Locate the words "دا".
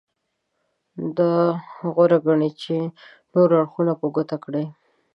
1.17-1.31